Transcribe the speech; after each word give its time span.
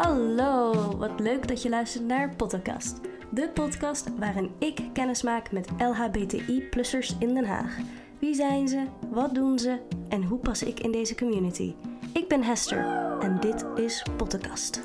Hallo, 0.00 0.72
wat 0.96 1.20
leuk 1.20 1.48
dat 1.48 1.62
je 1.62 1.68
luistert 1.68 2.04
naar 2.04 2.36
Podcast. 2.36 3.00
De 3.30 3.48
podcast 3.48 4.16
waarin 4.18 4.50
ik 4.58 4.80
kennis 4.92 5.22
maak 5.22 5.52
met 5.52 5.68
LHBTI-plussers 5.78 7.16
in 7.18 7.34
Den 7.34 7.44
Haag. 7.44 7.76
Wie 8.18 8.34
zijn 8.34 8.68
ze, 8.68 8.86
wat 9.10 9.34
doen 9.34 9.58
ze 9.58 9.78
en 10.08 10.24
hoe 10.24 10.38
pas 10.38 10.62
ik 10.62 10.80
in 10.80 10.92
deze 10.92 11.14
community? 11.14 11.74
Ik 12.12 12.28
ben 12.28 12.42
Hester 12.42 12.86
en 13.20 13.40
dit 13.40 13.64
is 13.74 14.06
Podcast. 14.16 14.80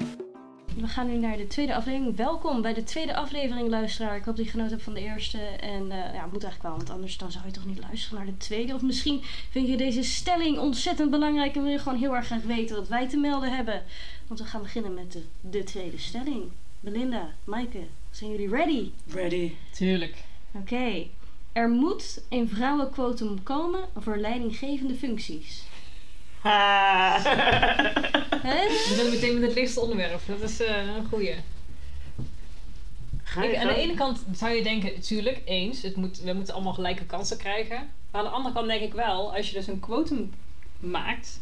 We 0.75 0.87
gaan 0.87 1.07
nu 1.07 1.17
naar 1.17 1.37
de 1.37 1.47
tweede 1.47 1.75
aflevering. 1.75 2.15
Welkom 2.15 2.61
bij 2.61 2.73
de 2.73 2.83
tweede 2.83 3.15
aflevering, 3.15 3.69
luisteraar. 3.69 4.15
Ik 4.15 4.23
hoop 4.23 4.35
dat 4.35 4.45
je 4.45 4.51
genoten 4.51 4.71
hebt 4.71 4.83
van 4.83 4.93
de 4.93 5.01
eerste. 5.01 5.37
En 5.39 5.91
eh, 5.91 6.13
ja, 6.13 6.21
het 6.21 6.31
moet 6.31 6.43
eigenlijk 6.43 6.61
wel, 6.61 6.75
want 6.75 6.89
anders 6.89 7.17
dan 7.17 7.31
zou 7.31 7.45
je 7.45 7.51
toch 7.51 7.65
niet 7.65 7.79
luisteren 7.79 8.17
naar 8.17 8.25
de 8.25 8.37
tweede. 8.37 8.73
Of 8.73 8.81
misschien 8.81 9.21
vind 9.49 9.67
je 9.67 9.77
deze 9.77 10.03
stelling 10.03 10.57
ontzettend 10.57 11.09
belangrijk 11.11 11.55
en 11.55 11.61
wil 11.61 11.71
je 11.71 11.79
gewoon 11.79 11.99
heel 11.99 12.15
erg 12.15 12.25
graag 12.25 12.41
weten 12.41 12.75
wat 12.75 12.87
wij 12.87 13.07
te 13.07 13.17
melden 13.17 13.55
hebben. 13.55 13.83
Want 14.27 14.39
we 14.39 14.45
gaan 14.45 14.61
beginnen 14.61 14.93
met 14.93 15.11
de, 15.11 15.23
de 15.41 15.63
tweede 15.63 15.97
stelling. 15.97 16.43
Belinda, 16.79 17.29
Maaike, 17.43 17.83
zijn 18.11 18.31
jullie 18.31 18.49
ready? 18.49 18.89
Ready. 19.13 19.51
Tuurlijk. 19.71 20.23
Oké. 20.51 21.07
Er 21.51 21.69
moet 21.69 22.21
een 22.29 22.49
vrouwenquotum 22.49 23.43
komen 23.43 23.81
voor 23.97 24.17
leidinggevende 24.17 24.95
functies. 24.95 25.63
Ha. 26.41 27.21
Hè? 28.45 28.67
We 28.67 28.93
zijn 28.95 29.09
meteen 29.09 29.33
met 29.33 29.43
het 29.43 29.53
lichtste 29.53 29.79
onderwerp. 29.79 30.21
Dat 30.25 30.49
is 30.49 30.59
eh, 30.59 30.95
een 30.95 31.05
goeie. 31.09 31.35
Ik, 33.43 33.55
aan 33.55 33.67
de 33.67 33.75
ene 33.75 33.93
kant 33.93 34.23
zou 34.35 34.53
je 34.53 34.63
denken, 34.63 35.01
tuurlijk, 35.01 35.41
eens. 35.45 35.81
Het 35.81 35.95
moet, 35.95 36.19
we 36.19 36.33
moeten 36.33 36.53
allemaal 36.53 36.73
gelijke 36.73 37.05
kansen 37.05 37.37
krijgen. 37.37 37.89
Maar 38.11 38.21
aan 38.21 38.27
de 38.27 38.35
andere 38.35 38.53
kant 38.53 38.67
denk 38.67 38.81
ik 38.81 38.93
wel, 38.93 39.35
als 39.35 39.49
je 39.49 39.53
dus 39.53 39.67
een 39.67 39.79
quotum 39.79 40.31
maakt, 40.79 41.39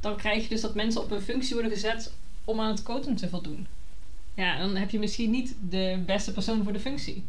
dan 0.00 0.16
krijg 0.16 0.42
je 0.42 0.48
dus 0.48 0.60
dat 0.60 0.74
mensen 0.74 1.02
op 1.02 1.10
een 1.10 1.22
functie 1.22 1.54
worden 1.54 1.72
gezet 1.72 2.12
om 2.44 2.60
aan 2.60 2.70
het 2.70 2.82
quotum 2.82 3.16
te 3.16 3.28
voldoen. 3.28 3.66
Ja, 4.34 4.58
dan 4.58 4.76
heb 4.76 4.90
je 4.90 4.98
misschien 4.98 5.30
niet 5.30 5.54
de 5.68 6.02
beste 6.06 6.32
persoon 6.32 6.62
voor 6.62 6.72
de 6.72 6.80
functie. 6.80 7.24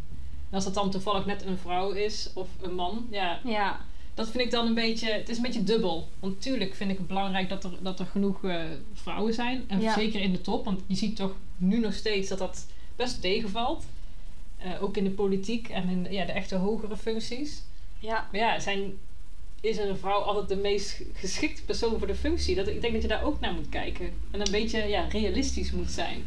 En 0.49 0.55
als 0.55 0.63
dat 0.63 0.73
dan 0.73 0.91
toevallig 0.91 1.25
net 1.25 1.45
een 1.45 1.57
vrouw 1.57 1.91
is 1.91 2.29
of 2.33 2.47
een 2.61 2.75
man, 2.75 3.07
ja, 3.09 3.39
Ja. 3.43 3.79
Dat 4.13 4.29
vind 4.29 4.43
ik 4.43 4.51
dan 4.51 4.67
een 4.67 4.73
beetje, 4.73 5.11
het 5.11 5.29
is 5.29 5.37
een 5.37 5.43
beetje 5.43 5.63
dubbel. 5.63 6.09
Want 6.19 6.33
natuurlijk 6.33 6.75
vind 6.75 6.91
ik 6.91 6.97
het 6.97 7.07
belangrijk 7.07 7.49
dat 7.49 7.63
er, 7.63 7.71
dat 7.81 7.99
er 7.99 8.05
genoeg 8.05 8.43
eh, 8.43 8.63
vrouwen 8.93 9.33
zijn. 9.33 9.63
En 9.67 9.81
Ja. 9.81 9.93
zeker 9.93 10.21
in 10.21 10.31
de 10.31 10.41
top, 10.41 10.65
want 10.65 10.81
je 10.87 10.95
ziet 10.95 11.15
toch 11.15 11.35
nu 11.57 11.79
nog 11.79 11.93
steeds 11.93 12.29
dat 12.29 12.37
dat 12.37 12.65
best 12.95 13.21
tegenvalt. 13.21 13.83
Eh, 14.57 14.83
ook 14.83 14.97
in 14.97 15.03
de 15.03 15.09
politiek 15.09 15.69
en 15.69 15.89
in 15.89 16.07
ja, 16.09 16.25
de 16.25 16.31
echte 16.31 16.55
hogere 16.55 16.97
functies. 16.97 17.61
Ja. 17.99 18.27
Maar 18.31 18.41
ja, 18.41 18.59
zijn, 18.59 18.93
is 19.61 19.77
er 19.77 19.89
een 19.89 19.97
vrouw 19.97 20.19
altijd 20.19 20.47
de 20.49 20.55
meest 20.55 21.01
geschikte 21.13 21.63
persoon 21.63 21.97
voor 21.97 22.07
de 22.07 22.15
functie? 22.15 22.55
Dat, 22.55 22.67
ik 22.67 22.81
denk 22.81 22.93
dat 22.93 23.01
je 23.01 23.07
daar 23.07 23.23
ook 23.23 23.39
naar 23.39 23.53
moet 23.53 23.69
kijken. 23.69 24.13
En 24.31 24.41
een 24.41 24.51
beetje 24.51 24.87
ja, 24.87 25.05
realistisch 25.09 25.71
moet 25.71 25.91
zijn. 25.91 26.25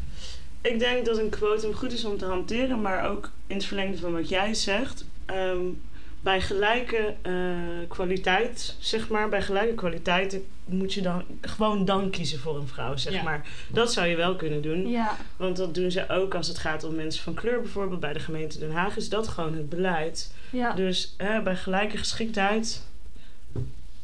Ik 0.61 0.79
denk 0.79 1.05
dat 1.07 1.19
een 1.19 1.29
quotum 1.31 1.73
goed 1.73 1.92
is 1.92 2.05
om 2.05 2.19
te 2.19 2.25
hanteren, 2.25 2.81
maar 2.81 3.11
ook 3.11 3.31
in 3.47 3.57
het 3.57 3.64
verlengde 3.64 3.98
van 3.98 4.12
wat 4.12 4.29
jij 4.29 4.55
zegt. 4.55 5.05
ehm, 5.27 5.64
bij 6.27 6.41
gelijke 6.41 7.14
eh, 7.22 7.32
kwaliteit, 7.88 8.77
zeg 8.78 9.08
maar, 9.08 9.28
bij 9.28 9.42
gelijke 9.42 9.74
kwaliteit 9.74 10.38
moet 10.64 10.92
je 10.94 11.02
dan 11.02 11.24
gewoon 11.41 11.84
dan 11.84 12.10
kiezen 12.10 12.38
voor 12.38 12.56
een 12.56 12.66
vrouw, 12.68 12.96
zeg 12.96 13.12
Ja. 13.12 13.22
maar. 13.22 13.46
Dat 13.72 13.92
zou 13.92 14.06
je 14.06 14.16
wel 14.16 14.36
kunnen 14.36 14.62
doen. 14.62 14.88
Ja. 14.88 15.16
Want 15.36 15.56
dat 15.56 15.74
doen 15.74 15.91
ze 15.91 16.08
ook 16.08 16.34
als 16.34 16.48
het 16.48 16.58
gaat 16.58 16.84
om 16.84 16.94
mensen 16.94 17.22
van 17.22 17.34
kleur 17.34 17.60
bijvoorbeeld. 17.60 18.00
Bij 18.00 18.12
de 18.12 18.18
gemeente 18.20 18.58
Den 18.58 18.72
Haag 18.72 18.96
is 18.96 19.08
dat 19.08 19.28
gewoon 19.28 19.55
het 19.55 19.68
beleid. 19.68 20.33
Ja. 20.50 20.72
Dus 20.72 21.14
hè, 21.16 21.42
bij 21.42 21.56
gelijke 21.56 21.96
geschiktheid 21.96 22.83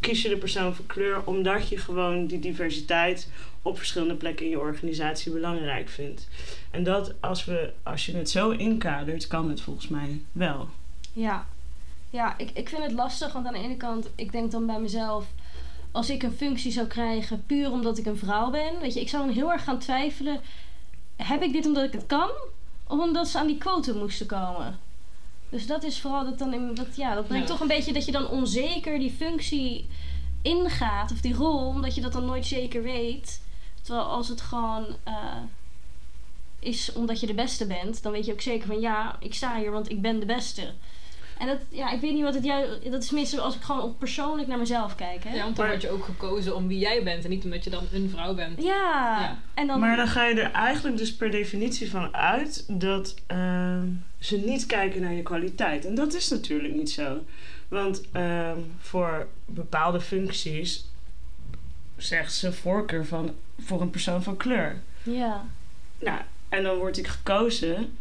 kies 0.01 0.23
je 0.23 0.29
de 0.29 0.37
persoon 0.37 0.75
van 0.75 0.87
kleur 0.87 1.21
omdat 1.25 1.69
je 1.69 1.77
gewoon 1.77 2.27
die 2.27 2.39
diversiteit 2.39 3.29
op 3.63 3.77
verschillende 3.79 4.15
plekken 4.15 4.45
in 4.45 4.51
je 4.51 4.59
organisatie 4.61 5.33
belangrijk 5.33 5.89
vindt. 5.89 6.29
En 6.71 6.83
dat 6.85 7.15
als, 7.21 7.45
we, 7.45 7.73
als 7.83 8.07
je 8.07 8.17
het 8.17 8.31
zo 8.31 8.51
inkadert, 8.51 9.27
kan 9.27 9.49
het 9.51 9.61
volgens 9.61 9.89
mij 9.89 10.21
wel. 10.33 10.69
Ja, 11.13 11.47
ja 12.13 12.39
ik, 12.39 12.51
ik 12.55 12.69
vind 12.69 12.83
het 12.83 12.93
lastig, 12.93 13.33
want 13.33 13.47
aan 13.47 13.53
de 13.53 13.59
ene 13.59 13.77
kant, 13.77 14.09
ik 14.15 14.33
denk 14.33 14.51
dan 14.51 14.67
bij 14.67 14.81
mezelf, 14.81 15.25
als 15.91 16.11
ik 16.11 16.23
een 16.23 16.33
functie 16.33 16.73
zou 16.73 16.87
krijgen 16.87 17.45
puur 17.47 17.71
omdat 17.71 17.99
ik 17.99 18.07
een 18.07 18.19
vrouw 18.19 18.51
ben, 18.51 18.81
weet 18.81 18.95
je, 18.95 19.01
ik 19.01 19.09
zou 19.09 19.25
dan 19.27 19.35
heel 19.35 19.53
erg 19.53 19.65
gaan 19.65 19.79
twijfelen, 19.79 20.41
heb 21.17 21.43
ik 21.43 21.53
dit 21.53 21.67
omdat 21.67 21.85
ik 21.85 21.93
het 21.93 22.07
kan, 22.07 22.31
of 22.87 22.99
omdat 23.01 23.29
ze 23.29 23.39
aan 23.39 23.47
die 23.47 23.59
quote 23.59 23.95
moesten 23.95 24.27
komen? 24.27 24.79
Dus 25.49 25.67
dat 25.67 25.83
is 25.83 26.01
vooral 26.01 26.25
dat 26.25 26.39
dan, 26.39 26.55
in, 26.55 26.75
dat, 26.75 26.97
ja, 26.97 27.15
dat 27.15 27.27
brengt 27.27 27.49
Ja. 27.49 27.53
toch 27.53 27.63
een 27.63 27.69
beetje 27.69 27.93
dat 27.93 28.05
je 28.05 28.13
dan 28.13 28.29
onzeker 28.29 28.99
die 28.99 29.11
functie 29.11 29.87
ingaat, 30.43 31.13
of 31.13 31.21
die 31.21 31.35
rol, 31.35 31.67
omdat 31.67 31.95
je 31.95 32.01
dat 32.01 32.13
dan 32.13 32.25
nooit 32.25 32.47
zeker 32.47 32.83
weet. 32.83 33.41
Terwijl 33.83 34.07
als 34.07 34.29
het 34.29 34.41
gewoon 34.41 34.87
eh, 35.05 35.15
is 36.59 36.93
omdat 36.93 37.21
je 37.21 37.27
de 37.27 37.35
beste 37.35 37.67
bent, 37.67 38.03
dan 38.03 38.13
weet 38.13 38.27
je 38.27 38.33
ook 38.33 38.41
zeker 38.41 38.67
van 38.67 38.81
ja, 38.81 39.17
ik 39.21 39.35
sta 39.35 39.59
hier 39.59 39.71
want 39.71 39.91
ik 39.91 40.03
ben 40.03 40.21
de 40.21 40.27
beste. 40.27 40.73
En 41.39 41.47
dat, 41.47 41.59
ja, 41.69 41.91
ik 41.91 42.01
weet 42.01 42.13
niet 42.13 42.23
wat 42.23 42.35
het 42.35 42.45
jou. 42.45 42.91
Dat 42.91 43.03
is 43.03 43.11
minstens 43.11 43.43
als 43.43 43.55
ik 43.55 43.63
gewoon 43.63 43.83
op 43.83 43.99
persoonlijk 43.99 44.49
naar 44.49 44.59
mezelf 44.59 44.95
kijk. 44.95 45.25
Hè? 45.25 45.35
Ja, 45.35 45.43
want 45.43 45.57
dan 45.57 45.67
word 45.67 45.83
je 45.83 45.91
ook 45.91 46.05
gekozen 46.05 46.57
om 46.57 46.69
wie 46.69 46.79
jij 46.79 47.03
bent 47.03 47.25
en 47.25 47.31
niet 47.31 47.45
omdat 47.45 47.65
je 47.65 47.71
dan 47.71 47.85
een 47.93 48.11
vrouw 48.11 48.35
bent. 48.35 48.63
Ja. 48.63 49.21
Ja. 49.21 49.39
En 49.55 49.67
dan. 49.67 49.81
Maar 49.81 49.97
dan 49.97 50.09
ga 50.09 50.25
je 50.25 50.41
er 50.41 50.53
eigenlijk 50.53 50.97
dus 50.97 51.15
per 51.15 51.31
definitie 51.31 51.91
van 51.91 52.15
uit 52.15 52.65
dat 52.69 53.15
ehm, 53.27 53.89
ze 54.19 54.37
niet 54.37 54.67
kijken 54.67 55.01
naar 55.01 55.13
je 55.13 55.23
kwaliteit. 55.23 55.87
En 55.87 55.95
dat 55.95 56.15
is 56.15 56.29
natuurlijk 56.29 56.75
niet 56.75 56.91
zo. 56.91 57.25
Want 57.69 58.03
ehm, 58.13 58.59
voor 58.79 59.27
bepaalde 59.45 60.01
functies 60.01 60.85
zegt 61.97 62.35
ze 62.35 62.53
voorkeur 62.53 63.07
van, 63.07 63.35
voor 63.59 63.81
een 63.81 63.91
persoon 63.91 64.23
van 64.23 64.37
kleur. 64.37 64.81
Ja. 65.03 65.45
Nou, 65.99 66.21
en 66.49 66.63
dan 66.63 66.77
word 66.77 66.99
ik 66.99 67.07
gekozen. 67.07 67.97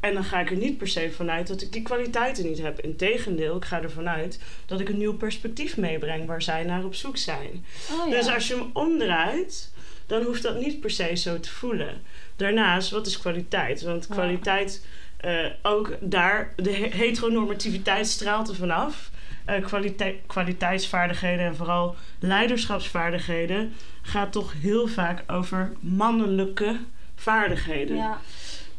En 0.00 0.14
dan 0.14 0.24
ga 0.24 0.40
ik 0.40 0.50
er 0.50 0.56
niet 0.56 0.78
per 0.78 0.88
se 0.88 1.10
vanuit 1.12 1.46
dat 1.46 1.62
ik 1.62 1.72
die 1.72 1.82
kwaliteiten 1.82 2.44
niet 2.44 2.62
heb. 2.62 2.80
Integendeel, 2.80 3.56
ik 3.56 3.64
ga 3.64 3.82
ervan 3.82 4.08
uit 4.08 4.40
dat 4.66 4.80
ik 4.80 4.88
een 4.88 4.98
nieuw 4.98 5.14
perspectief 5.16 5.76
meebreng 5.76 6.26
waar 6.26 6.42
zij 6.42 6.64
naar 6.64 6.84
op 6.84 6.94
zoek 6.94 7.16
zijn. 7.16 7.64
Oh, 7.90 8.08
ja. 8.08 8.16
Dus 8.16 8.28
als 8.28 8.48
je 8.48 8.54
hem 8.54 8.70
omdraait, 8.72 9.72
dan 10.06 10.22
hoeft 10.22 10.42
dat 10.42 10.60
niet 10.60 10.80
per 10.80 10.90
se 10.90 11.16
zo 11.16 11.40
te 11.40 11.50
voelen. 11.50 12.00
Daarnaast, 12.36 12.90
wat 12.90 13.06
is 13.06 13.18
kwaliteit? 13.18 13.82
Want 13.82 14.06
Ja. 14.08 14.14
kwaliteit, 14.14 14.86
eh, 15.16 15.46
ook 15.62 15.96
daar, 16.00 16.52
de 16.56 16.72
he- 16.72 16.96
heteronormativiteit 16.96 18.06
straalt 18.06 18.48
er 18.48 18.54
vanaf. 18.54 19.10
Eh 19.44 19.64
kwalite- 19.64 20.14
kwaliteitsvaardigheden 20.26 21.44
en 21.46 21.56
vooral 21.56 21.96
leiderschapsvaardigheden 22.18 23.72
gaat 24.02 24.32
toch 24.32 24.52
heel 24.60 24.86
vaak 24.86 25.22
over 25.26 25.72
mannelijke 25.80 26.76
vaardigheden. 27.14 27.96
ja. 27.96 28.20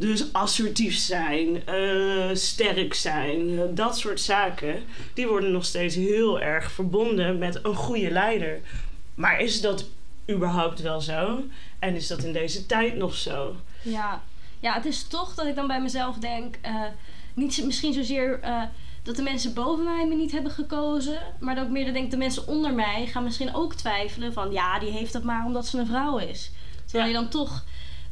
Dus 0.02 0.34
assertief 0.34 0.96
zijn, 0.98 1.66
eh, 1.68 2.30
sterk 2.34 2.94
zijn, 2.94 3.60
eh, 3.60 3.64
dat 3.74 3.98
soort 3.98 4.20
zaken, 4.22 4.84
die 5.14 5.28
worden 5.28 5.52
nog 5.52 5.66
steeds 5.66 5.96
heel 5.96 6.42
erg 6.42 6.72
verbonden 6.72 7.38
met 7.38 7.60
een 7.66 7.76
goede 7.76 8.12
leider. 8.12 8.60
Maar 9.16 9.40
is 9.40 9.62
dat 9.62 9.86
überhaupt 10.30 10.82
wel 10.82 11.02
zo? 11.02 11.44
En 11.80 11.96
is 11.96 12.08
dat 12.08 12.24
in 12.24 12.34
deze 12.34 12.66
tijd 12.66 12.96
nog 12.96 13.16
zo? 13.16 13.56
Ja. 13.82 14.22
ja, 14.60 14.74
het 14.74 14.86
is 14.86 15.04
toch 15.04 15.36
dat 15.36 15.46
ik 15.46 15.56
dan 15.56 15.68
bij 15.68 15.82
mezelf 15.82 16.18
denk. 16.18 16.56
eh, 16.62 16.84
niet 17.34 17.64
misschien 17.66 17.94
zozeer 17.94 18.40
dat 19.04 19.16
de 19.16 19.22
mensen 19.24 19.54
boven 19.54 19.84
mij 19.84 20.08
me 20.08 20.16
niet 20.16 20.32
hebben 20.32 20.52
gekozen. 20.52 21.18
Maar 21.40 21.56
dat 21.56 21.66
ik 21.66 21.72
meer 21.72 21.94
denk 21.94 22.12
de 22.12 22.18
mensen 22.18 22.48
onder 22.48 22.74
mij 22.74 23.06
gaan 23.08 23.24
misschien 23.24 23.56
ook 23.56 23.74
twijfelen 23.74 24.34
van 24.34 24.52
ja, 24.52 24.80
die 24.80 24.92
heeft 24.92 25.14
dat 25.14 25.24
maar 25.24 25.46
omdat 25.46 25.68
ze 25.68 25.78
een 25.80 25.86
vrouw 25.88 26.18
is. 26.18 26.52
Terwijl 26.86 27.10
Ja. 27.12 27.16
je 27.18 27.22
dan 27.22 27.30
toch 27.30 27.64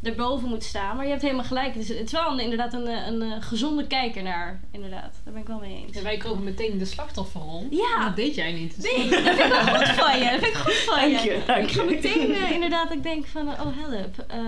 erboven 0.03 0.49
moet 0.49 0.63
staan. 0.63 0.95
Maar 0.95 1.05
je 1.05 1.11
hebt 1.11 1.21
helemaal 1.21 1.45
gelijk. 1.45 1.73
Het 1.73 1.83
is, 1.83 1.89
het 1.89 2.05
is 2.05 2.11
wel 2.11 2.31
een, 2.31 2.39
inderdaad 2.39 2.73
een, 2.73 2.87
eh, 2.87 3.07
een, 3.07 3.21
eh, 3.21 3.35
gezonde 3.39 3.87
kijker 3.87 4.23
naar. 4.23 4.59
Inderdaad, 4.71 5.21
daar 5.23 5.33
ben 5.33 5.41
ik 5.41 5.47
wel 5.47 5.59
mee 5.59 5.85
eens. 5.85 5.97
En 5.97 6.03
wij 6.03 6.17
kropen 6.17 6.43
meteen 6.43 6.77
de 6.77 6.85
slachtofferrol. 6.85 7.67
Ja. 7.69 8.05
Dat 8.05 8.15
deed 8.15 8.35
jij 8.35 8.51
niet. 8.51 8.77
Nee, 8.77 9.09
dat 9.09 9.19
vind 9.23 9.39
ik 9.39 9.49
wel 9.49 9.75
goed 9.75 9.87
van 9.87 10.19
je. 10.19 10.29
Dat 10.31 10.39
vind 10.39 10.45
ik 10.45 10.55
goed 10.55 10.73
van 10.73 10.99
Dank 10.99 11.17
je. 11.17 11.31
je, 11.31 11.43
dank 11.45 11.63
ik 11.63 11.71
ga 11.71 11.83
meteen 11.83 12.33
eh, 12.33 12.51
inderdaad, 12.51 12.91
ik 12.91 13.03
denk 13.03 13.25
van, 13.25 13.47
oh 13.47 13.65
help. 13.75 14.25
Eh, 14.27 14.39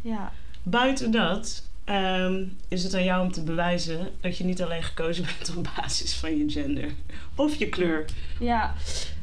ja. 0.00 0.32
Buiten 0.62 1.10
dat 1.10 1.68
ehm, 1.88 2.44
is 2.68 2.82
het 2.82 2.94
aan 2.94 3.04
jou 3.04 3.22
om 3.22 3.32
te 3.32 3.42
bewijzen 3.42 4.10
dat 4.20 4.38
je 4.38 4.44
niet 4.44 4.62
alleen 4.62 4.82
gekozen 4.82 5.24
bent 5.38 5.56
op 5.56 5.70
basis 5.76 6.14
van 6.14 6.38
je 6.38 6.50
gender 6.50 6.88
of 7.34 7.54
je 7.54 7.68
kleur. 7.68 8.04
Ja, 8.40 8.74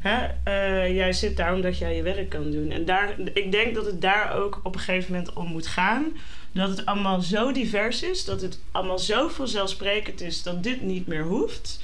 Hè? 0.06 0.26
Eh, 0.44 0.94
jij 0.94 1.12
zit 1.12 1.36
daar 1.36 1.54
omdat 1.54 1.78
jij 1.78 1.96
je 1.96 2.02
werk 2.02 2.28
kan 2.28 2.50
doen. 2.50 2.70
En 2.70 2.84
daar, 2.84 3.14
ik 3.32 3.52
denk 3.52 3.74
dat 3.74 3.86
het 3.86 4.00
daar 4.00 4.34
ook 4.34 4.60
op 4.62 4.74
een 4.74 4.80
gegeven 4.80 5.12
moment 5.12 5.32
om 5.32 5.46
moet 5.46 5.66
gaan. 5.66 6.04
Dat 6.52 6.68
het 6.68 6.86
allemaal 6.86 7.20
zo 7.20 7.52
divers 7.52 8.02
is, 8.02 8.24
dat 8.24 8.40
het 8.40 8.58
allemaal 8.70 8.98
zo 8.98 9.28
vanzelfsprekend 9.28 10.20
is 10.20 10.42
dat 10.42 10.62
dit 10.62 10.82
niet 10.82 11.06
meer 11.06 11.22
hoeft. 11.22 11.80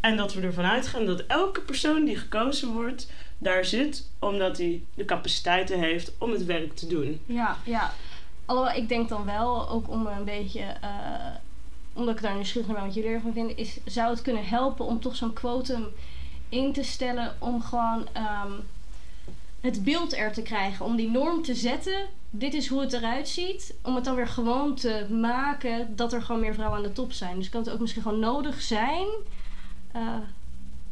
En 0.00 0.16
dat 0.16 0.34
we 0.34 0.40
ervan 0.40 0.64
uitgaan 0.64 1.06
dat 1.06 1.24
elke 1.26 1.60
persoon 1.60 2.04
die 2.04 2.16
gekozen 2.16 2.72
wordt, 2.72 3.10
daar 3.38 3.64
zit 3.64 4.08
omdat 4.18 4.58
hij 4.58 4.82
de 4.94 5.04
capaciteiten 5.04 5.80
heeft 5.80 6.12
om 6.18 6.30
het 6.30 6.44
werk 6.44 6.74
te 6.74 6.86
doen. 6.86 7.20
ja, 7.26 7.58
ja. 7.64 7.92
Alhoewel, 8.46 8.74
ik 8.74 8.88
denk 8.88 9.08
dan 9.08 9.24
wel, 9.24 9.68
ook 9.68 9.88
om 9.90 10.06
een 10.06 10.24
beetje, 10.24 10.60
eh, 10.60 10.90
omdat 11.92 12.14
ik 12.14 12.22
daar 12.22 12.34
nieuwsgierig 12.34 12.66
naar 12.68 12.76
ben 12.76 12.86
wat 12.86 12.94
jullie 12.94 13.10
ervan 13.10 13.32
vinden, 13.32 13.56
is, 13.56 13.78
zou 13.84 14.10
het 14.10 14.22
kunnen 14.22 14.46
helpen 14.46 14.86
om 14.86 15.00
toch 15.00 15.16
zo'n 15.16 15.32
quotum 15.32 15.86
in 16.48 16.72
te 16.72 16.82
stellen 16.82 17.34
om 17.38 17.62
gewoon 17.62 18.06
ehm, 18.12 18.52
het 19.60 19.84
beeld 19.84 20.14
er 20.16 20.32
te 20.32 20.42
krijgen. 20.42 20.84
Om 20.84 20.96
die 20.96 21.10
norm 21.10 21.42
te 21.42 21.54
zetten. 21.54 22.06
Dit 22.30 22.54
is 22.54 22.68
hoe 22.68 22.80
het 22.80 22.92
eruit 22.92 23.28
ziet. 23.28 23.74
Om 23.82 23.94
het 23.94 24.04
dan 24.04 24.14
weer 24.14 24.28
gewoon 24.28 24.74
te 24.74 25.06
maken 25.10 25.96
dat 25.96 26.12
er 26.12 26.22
gewoon 26.22 26.40
meer 26.40 26.54
vrouwen 26.54 26.78
aan 26.78 26.84
de 26.84 26.92
top 26.92 27.12
zijn. 27.12 27.36
Dus 27.38 27.48
kan 27.48 27.60
het 27.62 27.70
ook 27.70 27.80
misschien 27.80 28.02
gewoon 28.02 28.18
nodig 28.18 28.60
zijn. 28.62 29.06
eh, 29.92 30.16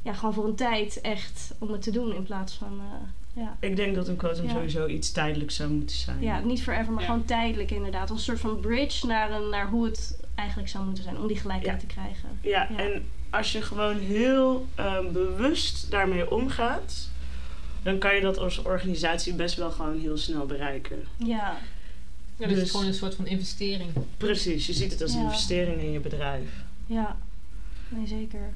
ja, 0.02 0.12
gewoon 0.12 0.34
voor 0.34 0.44
een 0.44 0.54
tijd 0.54 1.00
echt 1.00 1.54
om 1.58 1.70
het 1.72 1.82
te 1.82 1.90
doen 1.90 2.14
in 2.14 2.22
plaats 2.22 2.54
van. 2.54 2.80
eh, 2.80 3.08
ja. 3.32 3.56
Ik 3.60 3.76
denk 3.76 3.94
dat 3.94 4.08
een 4.08 4.16
quotum 4.16 4.44
Ja. 4.44 4.50
sowieso 4.52 4.86
iets 4.86 5.10
tijdelijks 5.12 5.54
zou 5.56 5.70
moeten 5.70 5.96
zijn. 5.96 6.20
ja, 6.22 6.38
niet 6.40 6.62
forever, 6.62 6.92
maar 6.92 7.02
Ja. 7.02 7.08
gewoon 7.08 7.24
tijdelijk 7.24 7.70
inderdaad. 7.70 8.10
Als 8.10 8.18
een 8.18 8.24
soort 8.24 8.40
van 8.40 8.60
bridge 8.60 9.06
naar, 9.06 9.30
een, 9.32 9.48
naar 9.48 9.68
hoe 9.68 9.84
het 9.84 10.18
eigenlijk 10.34 10.68
zou 10.68 10.84
moeten 10.84 11.04
zijn. 11.04 11.18
Om 11.18 11.26
die 11.26 11.36
gelijkheid 11.38 11.80
te 11.80 11.86
krijgen. 11.86 12.28
Ja, 12.40 12.68
Ja. 12.70 12.78
en 12.78 13.04
als 13.30 13.52
je 13.52 13.62
gewoon 13.62 13.98
heel 13.98 14.66
ehm, 14.74 15.12
bewust 15.12 15.90
daarmee 15.90 16.30
omgaat, 16.30 17.08
dan 17.82 17.98
kan 17.98 18.14
je 18.14 18.20
dat 18.20 18.38
als 18.38 18.62
organisatie 18.62 19.34
best 19.34 19.54
wel 19.56 19.70
gewoon 19.70 19.98
heel 20.00 20.16
snel 20.16 20.46
bereiken. 20.46 21.04
Ja, 21.16 21.26
Ja, 21.26 21.58
dus 22.36 22.46
het 22.46 22.54
Dus- 22.56 22.64
is 22.64 22.70
gewoon 22.70 22.86
een 22.86 22.94
soort 22.94 23.14
van 23.14 23.26
investering. 23.26 23.90
Precies, 24.16 24.66
je 24.66 24.72
ziet 24.72 24.92
het 24.92 25.02
als 25.02 25.14
een 25.14 25.22
investering 25.22 25.80
in 25.80 25.90
je 25.92 26.00
bedrijf. 26.00 26.50
ja. 26.86 27.16
Nee, 27.88 28.06
zeker. 28.06 28.52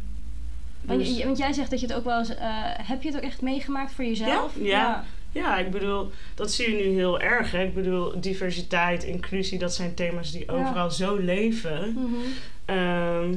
Want, 0.87 1.05
Dus- 1.05 1.25
want 1.25 1.39
jij 1.39 1.53
zegt 1.53 1.71
dat 1.71 1.81
je 1.81 1.87
het 1.87 1.97
ook 1.97 2.05
wel 2.05 2.19
eens... 2.19 2.35
eh, 2.35 2.47
heb 2.65 3.03
je 3.03 3.09
het 3.09 3.17
ook 3.17 3.23
echt 3.25 3.41
meegemaakt 3.41 3.93
voor 3.93 4.05
jezelf? 4.05 4.53
Ja, 4.61 5.05
Ja, 5.33 5.59
ik 5.59 5.71
bedoel, 5.71 6.11
dat 6.35 6.53
zie 6.53 6.71
je 6.71 6.85
nu 6.85 6.95
heel 6.97 7.21
erg. 7.21 7.51
Hè? 7.51 7.63
Ik 7.65 7.75
bedoel, 7.75 8.21
diversiteit, 8.21 9.05
inclusie, 9.05 9.59
dat 9.59 9.75
zijn 9.75 9.95
thema's 9.95 10.33
die 10.33 10.45
Ja. 10.47 10.53
overal 10.53 10.91
zo 10.91 11.17
leven. 11.17 11.93
Mhm. 11.93 12.15
Ehm, 12.65 13.35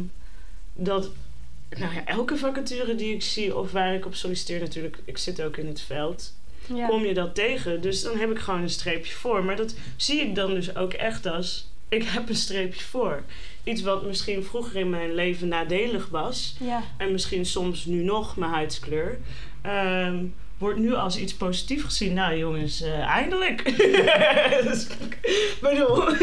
dat 0.73 1.09
nou 1.77 1.93
ja, 1.93 2.05
elke 2.05 2.37
vacature 2.37 2.95
die 2.95 3.13
ik 3.13 3.21
zie 3.23 3.57
of 3.57 3.71
waar 3.71 3.93
ik 3.93 4.05
op 4.05 4.15
solliciteer 4.15 4.59
natuurlijk, 4.59 4.97
ik 5.05 5.17
zit 5.17 5.41
ook 5.41 5.57
in 5.57 5.67
het 5.67 5.81
veld, 5.81 6.33
ja. 6.73 6.87
kom 6.87 7.05
je 7.05 7.13
dat 7.13 7.35
tegen. 7.35 7.81
Dus 7.81 8.01
dan 8.01 8.17
heb 8.17 8.31
ik 8.31 8.39
gewoon 8.39 8.61
een 8.61 8.69
streepje 8.69 9.13
voor. 9.13 9.43
Maar 9.43 9.55
dat 9.55 9.75
zie 9.95 10.21
ik 10.21 10.35
dan 10.35 10.53
dus 10.53 10.75
ook 10.75 10.93
echt 10.93 11.25
als, 11.25 11.69
ik 11.89 12.03
heb 12.03 12.29
een 12.29 12.35
streepje 12.35 12.81
voor. 12.83 13.23
Iets 13.63 13.81
wat 13.81 14.05
misschien 14.05 14.43
vroeger 14.43 14.75
in 14.79 14.89
mijn 14.89 15.13
leven 15.13 15.47
nadelig 15.47 16.09
was, 16.09 16.55
Ja. 16.59 16.83
en 16.97 17.11
misschien 17.11 17.45
soms 17.45 17.85
nu 17.85 18.03
nog 18.03 18.37
mijn 18.37 18.51
huidskleur, 18.51 19.19
ehm, 19.61 20.23
wordt 20.57 20.79
nu 20.79 20.93
als 20.93 21.17
iets 21.17 21.33
positiefs 21.35 21.83
gezien. 21.83 22.13
Nou 22.13 22.37
jongens, 22.37 22.81
eh, 22.81 22.99
eindelijk. 22.99 23.63
Dus, 24.69 24.87
ik 24.87 25.57
bedoel. 25.61 26.13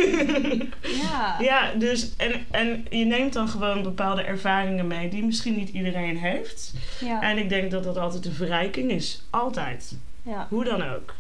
Ja. 0.83 1.37
Ja, 1.41 1.73
dus 1.79 2.17
en, 2.17 2.47
en 2.51 2.87
je 2.91 3.05
neemt 3.05 3.33
dan 3.33 3.49
gewoon 3.49 3.83
bepaalde 3.83 4.23
ervaringen 4.23 4.87
mee 4.87 5.09
die 5.09 5.25
misschien 5.25 5.57
niet 5.57 5.69
iedereen 5.69 6.17
heeft. 6.19 6.73
Ja. 7.01 7.23
En 7.23 7.39
ik 7.39 7.49
denk 7.49 7.71
dat 7.71 7.85
dat 7.85 7.97
altijd 7.97 8.25
een 8.27 8.33
verrijking 8.33 8.91
is. 8.91 9.23
Altijd. 9.31 9.97
ja. 10.23 10.47
Hoe 10.51 10.65
dan 10.65 10.83
ook. 10.83 11.15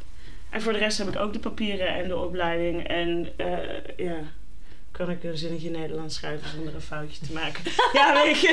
En 0.56 0.62
voor 0.62 0.72
de 0.72 0.78
rest 0.78 0.98
heb 0.98 1.08
ik 1.08 1.16
ook 1.16 1.32
de 1.32 1.38
papieren 1.38 1.88
en 1.94 2.08
de 2.08 2.16
opleiding. 2.16 2.86
En 2.88 3.28
eh, 3.36 4.06
ja, 4.06 4.16
kan 4.90 5.10
ik 5.10 5.24
een 5.24 5.38
zinnetje 5.38 5.70
Nederlands 5.70 6.14
schrijven 6.14 6.48
zonder 6.50 6.74
een 6.74 6.80
foutje 6.80 7.26
te 7.26 7.32
maken. 7.32 7.62
ja, 7.92 8.22
weet 8.24 8.40
je. 8.40 8.48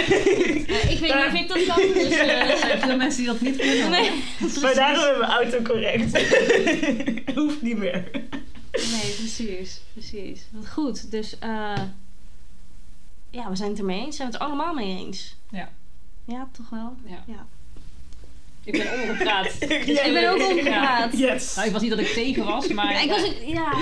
Ja, 0.67 0.89
ik 0.89 0.99
weet 0.99 1.31
niet 1.33 1.51
of 1.51 1.57
ik 1.57 1.67
dat 1.67 1.75
kan, 1.75 1.87
dus... 2.03 2.09
eh, 2.11 2.49
Er 2.49 2.57
zijn 2.57 2.79
veel 2.79 2.97
mensen 2.97 3.17
die 3.23 3.31
dat 3.31 3.41
niet 3.41 3.57
kunnen. 3.57 3.89
nee, 3.89 4.23
maar 4.61 4.75
daarom 4.75 5.03
hebben 5.03 5.19
we 5.19 5.33
autocorrect. 5.33 6.11
Hoeft 7.35 7.61
niet 7.61 7.77
meer. 7.77 8.09
nee, 8.71 9.13
precies. 9.17 9.81
Precies. 9.93 10.47
Wat 10.51 10.69
goed. 10.69 11.11
Dus, 11.11 11.39
eh 11.39 11.81
ja, 13.29 13.49
we 13.49 13.55
zijn 13.55 13.69
het 13.69 13.79
ermee 13.79 14.05
eens. 14.05 14.15
Zijn 14.15 14.27
we 14.31 14.33
het 14.33 14.43
er 14.43 14.49
allemaal 14.49 14.73
mee 14.73 14.97
eens? 14.97 15.35
Ja. 15.51 15.69
Ja, 16.25 16.47
toch 16.51 16.69
wel? 16.69 16.95
Ja. 17.05 17.23
Ja. 17.27 17.45
Ik 18.63 18.71
ben 18.71 19.01
omgepraat. 19.01 19.45
ik 19.61 20.09
ben 20.13 20.29
ook 20.31 20.49
omgepraat. 20.49 21.17
Yes. 21.17 21.55
Nou, 21.55 21.67
ik 21.67 21.73
was 21.73 21.81
niet 21.81 21.91
dat 21.91 21.99
ik 21.99 22.07
tegen 22.07 22.45
was, 22.45 22.67
maar 22.67 22.91
Ja, 22.93 22.99
ik, 23.01 23.09
was, 23.09 23.31
ja. 23.45 23.73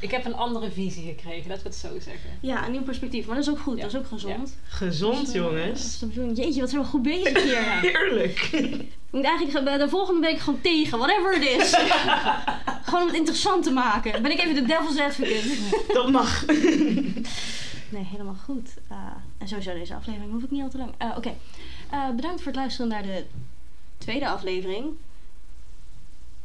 ik 0.00 0.10
heb 0.10 0.24
een 0.24 0.34
andere 0.34 0.70
visie 0.70 1.04
gekregen, 1.04 1.48
laten 1.48 1.62
we 1.62 1.68
het 1.68 1.78
zo 1.78 1.88
zeggen. 2.10 2.30
ja, 2.40 2.66
een 2.66 2.72
nieuw 2.72 2.82
perspectief. 2.82 3.26
Maar 3.26 3.34
dat 3.36 3.44
is 3.44 3.50
ook 3.50 3.58
goed. 3.58 3.76
Ja. 3.76 3.82
Dat 3.82 3.92
is 3.92 3.98
ook 3.98 4.06
gezond. 4.06 4.56
Gezond, 4.68 5.18
Dus, 5.20 5.34
eh, 5.34 5.34
dat 6.00 6.14
jongens. 6.14 6.38
is. 6.38 6.44
Jeetje, 6.44 6.60
wat 6.60 6.70
zijn 6.70 6.82
we 6.82 6.88
goed 6.88 7.02
bezig 7.02 7.42
hier. 7.42 7.52
Ja. 7.52 7.80
Heerlijk. 7.90 8.40
Ik 8.52 9.22
moet 9.22 9.24
eigenlijk 9.24 9.78
de 9.78 9.88
volgende 9.88 10.20
week 10.20 10.38
gewoon 10.38 10.60
tegen. 10.60 10.98
Whatever 10.98 11.34
het 11.34 11.44
is. 11.60 11.70
gewoon 12.86 13.00
om 13.00 13.06
het 13.06 13.16
interessant 13.16 13.62
te 13.64 13.70
maken. 13.70 14.22
Ben 14.22 14.30
ik 14.30 14.38
even 14.40 14.54
de 14.54 14.62
devil's 14.66 14.98
advocate. 14.98 15.48
Dat 15.92 16.10
mag. 16.10 16.44
Nee, 17.88 18.04
helemaal 18.04 18.36
goed. 18.44 18.68
Eh, 18.88 18.96
en 19.38 19.48
sowieso 19.48 19.72
deze 19.72 19.94
aflevering 19.94 20.32
hoef 20.32 20.42
ik 20.42 20.50
niet 20.50 20.62
al 20.62 20.68
te 20.68 20.76
lang. 20.78 20.92
Eh, 20.98 21.10
Oké. 21.16 21.34
Eh, 21.90 22.08
bedankt 22.16 22.38
voor 22.42 22.46
het 22.52 22.60
luisteren 22.60 22.88
naar 22.90 23.02
de 23.02 23.24
tweede 24.06 24.28
aflevering. 24.28 24.86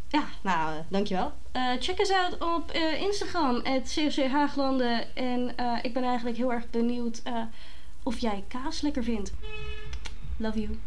Ja, 0.08 0.24
nou, 0.42 0.76
eh, 0.76 0.84
dankjewel. 0.88 1.32
Eh, 1.52 1.72
check 1.80 2.00
us 2.00 2.12
out 2.12 2.38
op 2.56 2.72
eh, 2.72 3.02
Instagram, 3.02 3.60
het 3.64 3.84
CFC 3.96 4.28
Haaglanden. 4.28 5.16
En 5.16 5.54
eh, 5.58 5.78
ik 5.82 5.94
ben 5.94 6.04
eigenlijk 6.04 6.38
heel 6.38 6.52
erg 6.54 6.70
benieuwd 6.70 7.22
eh, 7.24 7.42
of 8.04 8.20
jij 8.20 8.44
kaas 8.48 8.82
lekker 8.82 9.04
vindt. 9.04 9.32
Love 10.38 10.60
you. 10.62 10.80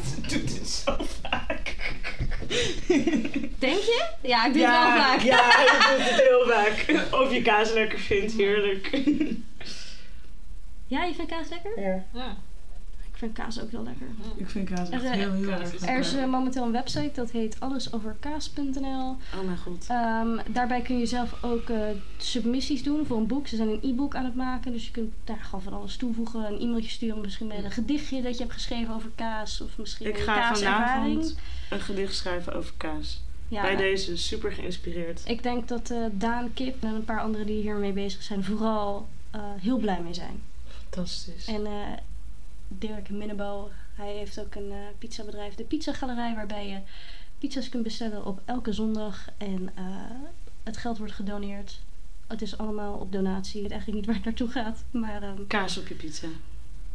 Ze 0.14 0.20
doet 0.20 0.30
dit 0.58 0.68
zo 0.68 0.96
vaak. 1.20 1.76
Denk 3.58 3.80
je? 3.80 4.10
Ja, 4.22 4.46
ik 4.46 4.52
doe 4.52 4.62
het 4.62 4.72
wel 4.72 4.96
vaak. 4.96 5.20
Ja, 5.20 5.60
ik 5.62 5.96
doe 5.96 6.04
het 6.04 6.20
heel 6.28 6.46
vaak. 6.46 7.06
Of 7.12 7.32
je 7.32 7.42
kaas 7.42 7.72
lekker 7.72 7.98
vindt, 7.98 8.32
heerlijk. 8.32 8.90
Ja, 10.86 11.04
je 11.04 11.14
vindt 11.14 11.30
kaas 11.30 11.48
lekker? 11.48 11.80
Ja. 11.80 12.04
Ja. 12.12 12.36
Ik 13.22 13.28
vind 13.28 13.46
kaas 13.46 13.62
ook 13.62 13.70
heel 13.70 13.82
lekker. 13.82 14.06
Ik 14.36 14.50
vind 14.50 14.68
kaas 14.68 14.90
echt 14.90 15.10
heel, 15.10 15.32
heel 15.32 15.50
erg 15.50 15.86
Er 15.86 15.98
is 15.98 16.14
eh, 16.14 16.26
momenteel 16.26 16.64
een 16.64 16.72
website, 16.72 17.10
dat 17.14 17.30
heet 17.30 17.60
allesoverkaas.nl. 17.60 19.16
Oh 19.34 19.44
mijn 19.44 19.58
god. 19.58 19.86
Ehm, 19.88 20.38
daarbij 20.52 20.80
kun 20.82 20.98
je 20.98 21.06
zelf 21.06 21.44
ook 21.44 21.68
eh, 21.68 21.80
submissies 22.16 22.82
doen 22.82 23.06
voor 23.06 23.16
een 23.16 23.26
boek. 23.26 23.46
Ze 23.46 23.56
zijn 23.56 23.68
een 23.68 23.80
e-book 23.82 24.14
aan 24.14 24.24
het 24.24 24.34
maken, 24.34 24.72
dus 24.72 24.86
je 24.86 24.90
kunt 24.90 25.12
daar 25.24 25.40
gewoon 25.44 25.62
van 25.62 25.72
alles 25.72 25.96
toevoegen. 25.96 26.44
Een 26.46 26.60
e-mailtje 26.60 26.90
sturen, 26.90 27.20
misschien 27.20 27.46
met 27.46 27.64
een 27.64 27.70
gedichtje 27.70 28.22
dat 28.22 28.32
je 28.36 28.40
hebt 28.42 28.52
geschreven 28.54 28.94
over 28.94 29.10
kaas. 29.14 29.60
Of 29.60 29.78
misschien 29.78 30.06
Ik 30.06 30.16
een 30.18 30.22
ga 30.22 30.34
kaaservaring. 30.34 31.14
vanavond 31.14 31.36
een 31.70 31.80
gedicht 31.80 32.14
schrijven 32.14 32.54
over 32.54 32.72
kaas. 32.76 33.22
Ja, 33.48 33.62
Bij 33.62 33.76
deze 33.76 34.16
super 34.16 34.52
geïnspireerd. 34.52 35.22
ik 35.24 35.42
denk 35.42 35.68
dat 35.68 35.90
eh, 35.90 35.98
Daan 36.12 36.52
Kip 36.54 36.82
en 36.82 36.94
een 36.94 37.04
paar 37.04 37.20
anderen 37.20 37.46
die 37.46 37.60
hiermee 37.60 37.92
bezig 37.92 38.22
zijn, 38.22 38.44
vooral 38.44 39.08
eh, 39.30 39.40
heel 39.60 39.78
blij 39.78 40.00
mee 40.02 40.14
zijn. 40.14 40.42
Fantastisch. 40.90 41.46
En 41.46 41.66
eh, 41.66 41.72
Dirk 42.78 43.10
Minnebo, 43.10 43.70
hij 43.94 44.12
heeft 44.12 44.40
ook 44.40 44.54
een 44.54 44.70
eh, 44.70 44.78
pizzabedrijf, 44.98 45.54
de 45.54 45.64
Pizza 45.64 45.92
Galerij, 45.92 46.34
waarbij 46.34 46.68
je 46.68 46.78
pizza's 47.38 47.68
kunt 47.68 47.82
bestellen 47.82 48.24
op 48.24 48.40
elke 48.44 48.72
zondag. 48.72 49.28
En 49.38 49.70
eh, 49.74 49.84
het 50.62 50.76
geld 50.76 50.98
wordt 50.98 51.12
gedoneerd. 51.12 51.80
Het 52.26 52.42
is 52.42 52.58
allemaal 52.58 52.94
op 52.94 53.12
donatie. 53.12 53.56
Ik 53.56 53.62
weet 53.62 53.70
eigenlijk 53.70 53.98
niet 54.00 54.06
waar 54.06 54.14
het 54.14 54.24
naartoe 54.24 54.48
gaat. 54.48 54.84
Maar 54.90 55.22
ehm, 55.22 55.46
Kaas 55.46 55.78
op 55.78 55.88
je 55.88 55.94
pizza. 55.94 56.26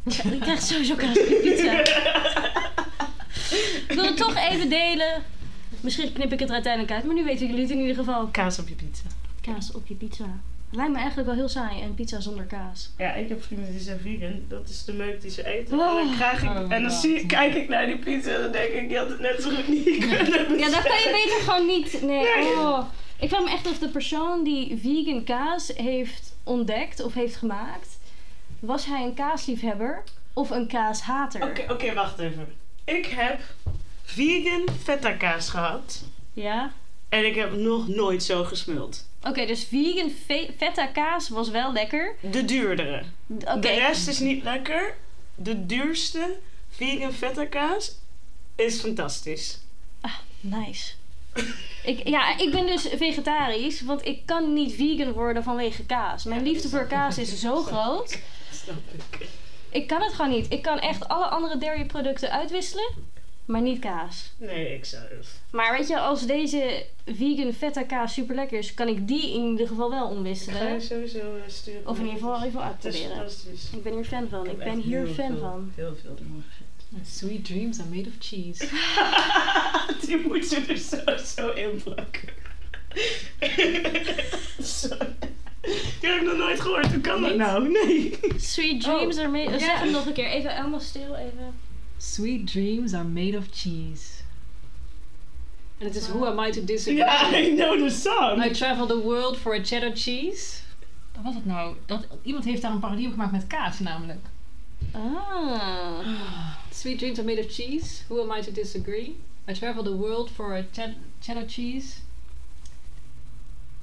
ja, 0.04 0.30
je 0.30 0.38
krijgt 0.38 0.64
sowieso 0.64 0.96
kaas 0.96 1.20
op 1.20 1.28
je 1.28 1.40
pizza. 1.44 1.80
ik 3.88 3.96
wil 3.96 4.06
het 4.06 4.18
toch 4.18 4.36
even 4.36 4.70
delen. 4.70 5.24
Misschien 5.80 6.14
knip 6.14 6.32
ik 6.32 6.40
het 6.40 6.48
er 6.48 6.54
uiteindelijk 6.54 6.94
uit, 6.94 7.04
maar 7.04 7.16
nu 7.16 7.24
weten 7.24 7.48
jullie 7.48 7.62
het 7.62 7.72
in 7.72 7.80
ieder 7.80 7.96
geval. 7.96 8.28
Kaas 8.28 8.60
op 8.60 8.68
je 8.68 8.76
pizza. 8.76 9.08
Kaas 9.42 9.72
op 9.72 9.88
je 9.88 9.96
pizza. 9.96 10.40
Lijkt 10.72 10.92
me 10.92 10.98
eigenlijk 10.98 11.28
wel 11.28 11.38
heel 11.38 11.48
saai, 11.50 11.82
een 11.84 11.96
pizza 11.96 12.20
zonder 12.20 12.46
kaas. 12.46 12.90
Ja, 12.98 13.14
ik 13.14 13.30
heb 13.30 13.44
vrienden 13.44 13.72
die 13.72 13.80
zijn 13.80 14.00
vegan. 14.00 14.42
Dat 14.48 14.70
is 14.70 14.86
de 14.86 14.94
meuk 14.94 15.22
die 15.22 15.32
ze 15.32 15.46
eten. 15.46 15.80
Oh. 15.80 16.00
En 16.00 16.08
dan, 16.08 16.16
krijg 16.16 16.44
ik, 16.44 16.50
Oh 16.50 16.56
en 16.56 16.70
dan 16.82 16.92
God. 16.92 17.00
zie, 17.02 17.20
ik- 17.20 17.28
kijk 17.28 17.54
ik 17.56 17.70
naar 17.70 17.86
die 17.86 17.98
pizza 17.98 18.32
en 18.32 18.42
dan 18.42 18.52
denk 18.52 18.70
ik, 18.74 18.90
je 18.90 18.98
had 18.98 19.10
het 19.10 19.20
net 19.20 19.42
zo 19.42 19.50
goed 19.50 19.68
niet 19.68 19.84
kunnen 19.98 20.58
Ja, 20.60 20.70
dat 20.70 20.84
kan 20.84 20.98
je 20.98 21.24
beter 21.26 21.40
gewoon 21.52 21.66
niet. 21.68 22.02
Nee, 22.02 22.24
Nee. 22.38 22.54
oh. 22.54 22.80
Ik 23.20 23.30
vraag 23.30 23.44
me 23.44 23.50
echt 23.52 23.68
of 23.70 23.80
de 23.80 23.88
persoon 23.90 24.44
die 24.44 24.78
vegan 24.82 25.24
kaas 25.24 25.72
heeft 25.76 26.36
ontdekt 26.44 27.04
of 27.04 27.14
heeft 27.14 27.36
gemaakt, 27.36 27.98
was 28.60 28.86
hij 28.86 29.04
een 29.04 29.14
kaasliefhebber 29.14 30.04
of 30.34 30.50
een 30.50 30.68
kaashater? 30.68 31.44
Oké, 31.50 31.66
oké, 31.72 31.94
wacht 31.94 32.20
even. 32.20 32.48
Ik 32.84 33.06
heb 33.06 33.40
vegan 34.04 34.64
feta 34.84 35.12
kaas 35.12 35.50
gehad. 35.50 36.04
Ja? 36.34 36.72
En 37.10 37.26
ik 37.26 37.36
heb 37.36 37.52
nog 37.56 37.88
nooit 37.88 38.24
zo 38.24 38.44
gesmuld. 38.44 39.06
Oké, 39.24 39.46
dus 39.46 39.64
vegan 39.64 40.10
fe- 40.26 40.50
feta 40.58 40.86
kaas 40.86 41.30
was 41.30 41.50
wel 41.50 41.72
lekker. 41.74 42.16
De 42.32 42.46
duurdere. 42.46 43.04
Oké. 43.28 43.60
De 43.60 43.74
rest 43.74 44.08
is 44.08 44.20
niet 44.20 44.44
lekker. 44.44 44.96
De 45.36 45.66
duurste 45.66 46.38
vegan 46.70 47.14
feta 47.14 47.46
kaas 47.46 47.96
is 48.56 48.80
fantastisch. 48.80 49.60
Nice. 50.40 50.94
ik, 51.84 52.08
ja, 52.08 52.38
ik 52.38 52.52
ben 52.52 52.66
dus 52.68 52.88
vegetarisch, 52.96 53.82
want 53.82 54.06
ik 54.06 54.26
kan 54.26 54.54
niet 54.54 54.74
vegan 54.74 55.12
worden 55.12 55.44
vanwege 55.44 55.84
kaas. 55.86 56.24
Mijn 56.24 56.44
liefde 56.44 56.70
voor 56.70 56.86
kaas 56.88 57.18
is 57.18 57.40
zo 57.40 57.62
groot. 57.64 58.20
Snap 58.52 58.76
ik. 58.92 59.28
Ik 59.70 59.88
kan 59.88 60.02
het 60.02 60.14
gewoon 60.14 60.32
niet. 60.32 60.46
Ik 60.52 60.62
kan 60.62 60.80
echt 60.80 61.08
alle 61.08 61.26
andere 61.26 61.58
dairy 61.58 61.86
producten 61.86 62.32
uitwisselen, 62.32 62.94
maar 63.48 63.62
niet 63.62 63.80
kaas. 63.80 64.32
Nee, 64.38 64.74
ik 64.76 64.86
zelf. 64.86 65.40
Maar 65.52 65.78
weet 65.78 65.88
je, 65.88 66.00
als 66.00 66.26
deze 66.26 66.86
vegan 67.06 67.54
feta 67.54 67.84
kaas 67.84 68.14
super 68.14 68.36
lekker 68.36 68.58
is, 68.58 68.74
kan 68.74 68.88
ik 68.88 69.08
die 69.08 69.34
in 69.34 69.50
ieder 69.52 69.68
geval 69.68 69.90
wel 69.90 69.98
Ik 70.00 70.04
ga 70.06 70.12
je 70.12 70.18
omwisselen. 70.18 70.82
sowieso 70.82 71.18
eh, 71.20 71.42
sturen. 71.48 71.88
Of 71.88 71.98
in 71.98 72.04
ieder 72.06 72.20
geval 72.20 72.44
even 72.44 72.60
is 72.60 72.66
uitproberen. 72.66 73.10
fantastisch. 73.16 73.70
Ik 73.72 73.84
ben 73.84 73.94
hier 73.94 74.06
fan 74.06 74.28
van. 74.30 74.48
Ik 74.50 74.58
ben 74.58 74.80
hier 74.80 75.06
fan 75.08 75.16
veel- 75.28 75.38
van. 75.40 75.72
Heel 75.76 75.96
veel 76.02 76.12
ervan. 76.12 76.44
Sweet 77.06 77.46
dreams 77.46 77.80
are 77.80 77.90
made 77.90 78.08
of 78.10 78.14
cheese. 78.20 78.68
Die 80.06 80.18
moet 80.28 80.46
ze 80.46 80.64
er 80.68 80.78
zo, 80.78 81.18
zo 81.36 81.50
in 81.50 81.82
plakken. 81.84 82.30
Zo. 84.64 84.88
Die 86.00 86.10
heb 86.10 86.16
ik 86.16 86.22
nog 86.24 86.38
nooit 86.38 86.60
gehoord. 86.62 86.88
Hoe 86.92 87.02
kan 87.02 87.22
dat 87.22 87.36
nou? 87.36 87.70
Nee. 87.70 88.20
Sweet 88.38 88.82
dreams 88.82 89.18
are 89.18 89.28
made... 89.28 89.52
Ja. 89.52 89.60
Zeg 89.60 89.80
hem 89.80 89.92
nog 89.92 90.06
een 90.06 90.14
keer. 90.14 90.26
Even 90.28 90.56
helemaal 90.56 90.80
stil. 90.80 91.16
Even. 91.16 91.54
Sweet 91.98 92.46
dreams 92.46 92.94
are 92.94 93.04
made 93.04 93.38
of 93.38 93.48
cheese. 93.52 94.24
And 95.80 95.88
het 95.94 95.96
is 95.96 96.08
Who 96.08 96.26
Am 96.26 96.40
I 96.40 96.52
to 96.52 96.64
Disagree? 96.64 96.98
Ja, 97.04 97.30
I 97.38 97.56
know 97.56 97.78
the 97.78 97.90
song. 97.90 98.42
I 98.42 98.50
travel 98.54 98.88
the 98.88 99.00
world 99.02 99.38
for 99.38 99.54
a 99.54 99.60
cheddar 99.64 99.92
cheese. 99.96 100.62
Wat 101.16 101.24
was 101.24 101.36
het 101.36 101.46
nou? 101.46 101.76
Dat, 101.86 102.08
iemand 102.24 102.46
heeft 102.46 102.62
daar 102.62 102.72
een 102.72 102.80
parodie 102.80 103.06
op 103.08 103.12
gemaakt 103.12 103.32
met 103.32 103.48
kaas 103.48 103.80
namelijk. 103.80 104.20
Ah. 104.92 106.08
Sweet 106.72 106.98
dreams 107.00 107.18
are 107.20 107.28
made 107.28 107.40
of 107.46 107.52
cheese. 107.52 108.04
Who 108.08 108.22
am 108.22 108.38
I 108.38 108.42
to 108.42 108.52
disagree? 108.52 109.16
I 109.50 109.54
travel 109.54 109.84
the 109.84 109.96
world 109.96 110.30
for 110.32 110.56
a 110.56 110.64
ched- 110.72 110.98
cheddar 111.22 111.46
cheese. 111.48 111.96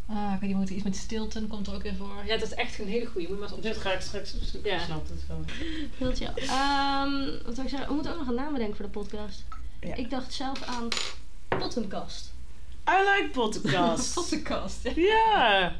Ah, 0.06 0.32
ik 0.34 0.40
weet 0.40 0.48
niet, 0.48 0.58
moet 0.58 0.70
iets 0.70 0.82
met 0.82 0.96
Stilton 0.96 1.46
komt 1.46 1.66
er 1.66 1.74
ook 1.74 1.82
weer 1.82 1.94
voor. 1.94 2.22
Ja, 2.26 2.32
het 2.32 2.42
is 2.42 2.54
echt 2.54 2.78
een 2.78 2.88
hele 2.88 3.06
goede. 3.06 3.28
Moet 3.28 3.38
maar 3.38 3.52
eens 3.52 3.60
Dit 3.60 3.76
ga 3.76 3.92
ik 3.92 4.00
straks 4.00 4.34
opzoeken. 4.34 4.70
Ja. 4.70 4.76
Ik 4.76 4.82
snap 4.82 5.08
het 5.08 5.26
wel. 5.26 5.44
Heel 5.98 6.14
chill. 6.14 6.44
Ehm, 6.46 7.44
wat 7.44 7.54
zou 7.54 7.66
ik 7.66 7.68
zeggen? 7.68 7.88
We 7.88 7.94
moeten 7.94 8.12
ook 8.12 8.18
nog 8.18 8.28
een 8.28 8.34
naam 8.34 8.52
bedenken 8.52 8.76
voor 8.76 8.84
de 8.84 8.90
podcast. 8.90 9.44
Ja. 9.80 9.94
Ik 9.94 10.10
dacht 10.10 10.32
zelf 10.32 10.62
aan 10.62 10.88
Pottenkast. 11.48 12.32
I 12.90 12.92
like 12.92 13.28
podcast. 13.32 14.14
Podcast. 14.30 14.82
Ja. 14.82 14.92
ja. 14.94 15.72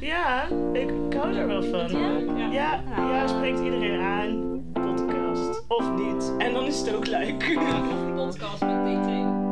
Ja, 0.00 0.48
ik, 0.72 0.90
ik 0.90 1.14
hou 1.14 1.36
er 1.36 1.46
wel 1.46 1.62
van. 1.62 2.00
Ja? 2.00 2.48
Ja. 2.52 2.82
Ja, 2.96 3.10
ja, 3.10 3.26
spreekt 3.26 3.60
iedereen 3.60 4.00
aan. 4.00 4.62
Podcast. 4.72 5.62
Of 5.68 5.90
niet. 5.90 6.32
En 6.38 6.52
dan 6.52 6.66
is 6.66 6.78
het 6.78 6.94
ook 6.94 7.06
leuk. 7.06 7.58
Podcast 8.14 8.60
met 8.60 8.84
DT. 8.84 9.43